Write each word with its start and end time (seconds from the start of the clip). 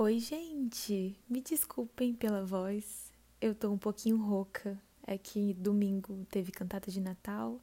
Oi, 0.00 0.20
gente! 0.20 1.18
Me 1.28 1.40
desculpem 1.40 2.14
pela 2.14 2.44
voz, 2.44 3.12
eu 3.40 3.52
tô 3.52 3.68
um 3.72 3.76
pouquinho 3.76 4.16
rouca. 4.16 4.80
É 5.04 5.18
que 5.18 5.52
domingo 5.54 6.24
teve 6.30 6.52
cantata 6.52 6.88
de 6.88 7.00
Natal 7.00 7.60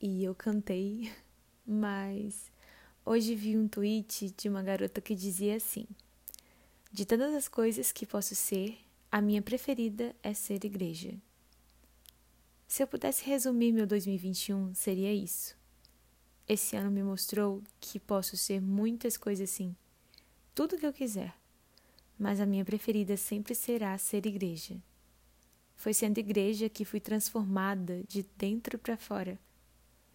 e 0.00 0.24
eu 0.24 0.34
cantei, 0.34 1.12
mas 1.66 2.50
hoje 3.04 3.34
vi 3.34 3.54
um 3.54 3.68
tweet 3.68 4.34
de 4.34 4.48
uma 4.48 4.62
garota 4.62 5.02
que 5.02 5.14
dizia 5.14 5.56
assim: 5.56 5.86
De 6.90 7.04
todas 7.04 7.34
as 7.34 7.48
coisas 7.48 7.92
que 7.92 8.06
posso 8.06 8.34
ser, 8.34 8.78
a 9.12 9.20
minha 9.20 9.42
preferida 9.42 10.16
é 10.22 10.32
ser 10.32 10.64
igreja. 10.64 11.12
Se 12.66 12.82
eu 12.82 12.86
pudesse 12.86 13.26
resumir 13.26 13.72
meu 13.72 13.86
2021, 13.86 14.74
seria 14.74 15.12
isso. 15.12 15.54
Esse 16.48 16.76
ano 16.76 16.90
me 16.90 17.02
mostrou 17.02 17.62
que 17.78 18.00
posso 18.00 18.38
ser 18.38 18.58
muitas 18.58 19.18
coisas 19.18 19.50
assim, 19.50 19.76
tudo 20.54 20.78
que 20.78 20.86
eu 20.86 20.94
quiser 20.94 21.34
mas 22.18 22.40
a 22.40 22.46
minha 22.46 22.64
preferida 22.64 23.16
sempre 23.16 23.54
será 23.54 23.96
ser 23.96 24.26
igreja. 24.26 24.76
Foi 25.76 25.94
sendo 25.94 26.18
igreja 26.18 26.68
que 26.68 26.84
fui 26.84 26.98
transformada 26.98 28.02
de 28.08 28.26
dentro 28.36 28.76
para 28.78 28.96
fora. 28.96 29.38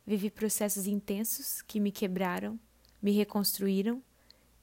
Vivi 0.06 0.30
processos 0.30 0.86
intensos 0.86 1.62
que 1.62 1.80
me 1.80 1.92
quebraram, 1.92 2.60
me 3.02 3.12
reconstruíram 3.12 4.04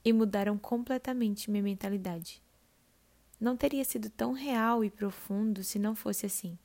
e 0.05 0.13
mudaram 0.13 0.57
completamente 0.57 1.49
minha 1.49 1.63
mentalidade. 1.63 2.41
Não 3.39 3.57
teria 3.57 3.83
sido 3.83 4.07
tão 4.11 4.33
real 4.33 4.85
e 4.85 4.91
profundo 4.91 5.63
se 5.63 5.79
não 5.79 5.95
fosse 5.95 6.27
assim. 6.27 6.55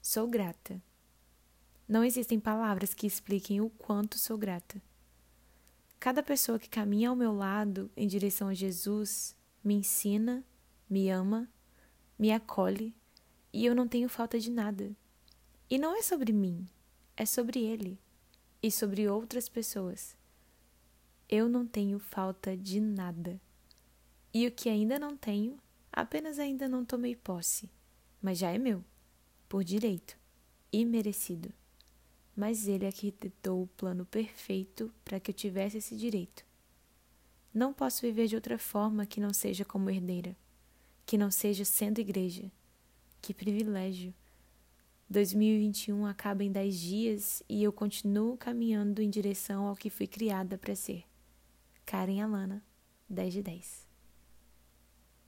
Sou 0.00 0.26
grata. 0.26 0.82
Não 1.86 2.02
existem 2.02 2.40
palavras 2.40 2.92
que 2.92 3.06
expliquem 3.06 3.60
o 3.60 3.70
quanto 3.70 4.18
sou 4.18 4.36
grata. 4.36 4.82
Cada 6.00 6.20
pessoa 6.20 6.58
que 6.58 6.68
caminha 6.68 7.10
ao 7.10 7.14
meu 7.14 7.32
lado 7.32 7.88
em 7.96 8.08
direção 8.08 8.48
a 8.48 8.54
Jesus 8.54 9.36
me 9.62 9.74
ensina, 9.74 10.44
me 10.88 11.08
ama, 11.08 11.48
me 12.18 12.32
acolhe 12.32 12.94
e 13.52 13.64
eu 13.64 13.74
não 13.74 13.86
tenho 13.86 14.08
falta 14.08 14.38
de 14.38 14.50
nada. 14.50 14.94
E 15.68 15.78
não 15.78 15.96
é 15.96 16.02
sobre 16.02 16.32
mim, 16.32 16.68
é 17.16 17.24
sobre 17.24 17.60
ele 17.60 17.98
e 18.62 18.70
sobre 18.70 19.08
outras 19.08 19.48
pessoas. 19.48 20.16
Eu 21.28 21.48
não 21.48 21.66
tenho 21.66 21.98
falta 21.98 22.56
de 22.56 22.80
nada. 22.80 23.40
E 24.34 24.46
o 24.46 24.50
que 24.50 24.68
ainda 24.68 24.98
não 24.98 25.16
tenho, 25.16 25.58
apenas 25.92 26.38
ainda 26.38 26.68
não 26.68 26.84
tomei 26.84 27.14
posse, 27.14 27.70
mas 28.20 28.38
já 28.38 28.50
é 28.50 28.58
meu, 28.58 28.84
por 29.48 29.62
direito 29.62 30.16
e 30.72 30.84
merecido. 30.84 31.52
Mas 32.34 32.66
ele 32.66 32.86
arquitetou 32.86 33.62
o 33.62 33.66
plano 33.66 34.06
perfeito 34.06 34.92
para 35.04 35.20
que 35.20 35.30
eu 35.30 35.34
tivesse 35.34 35.78
esse 35.78 35.96
direito. 35.96 36.44
Não 37.54 37.72
posso 37.72 38.00
viver 38.00 38.26
de 38.28 38.34
outra 38.34 38.58
forma 38.58 39.04
que 39.04 39.20
não 39.20 39.32
seja 39.32 39.64
como 39.64 39.90
herdeira, 39.90 40.34
que 41.04 41.18
não 41.18 41.30
seja 41.30 41.64
sendo 41.64 42.00
igreja. 42.00 42.50
Que 43.20 43.34
privilégio! 43.34 44.14
2021 45.10 46.06
acaba 46.06 46.42
em 46.42 46.50
dez 46.50 46.80
dias 46.80 47.42
e 47.46 47.62
eu 47.62 47.70
continuo 47.70 48.36
caminhando 48.38 49.02
em 49.02 49.10
direção 49.10 49.66
ao 49.66 49.76
que 49.76 49.90
fui 49.90 50.06
criada 50.06 50.56
para 50.56 50.74
ser. 50.74 51.04
Karen 51.84 52.22
Alana, 52.22 52.64
10 53.10 53.34
de 53.34 53.42
10. 53.42 53.91